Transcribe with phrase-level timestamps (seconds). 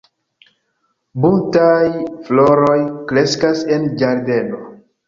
[1.25, 1.85] Buntaj
[2.31, 2.79] floroj
[3.13, 4.69] kreskas en ĝardeno.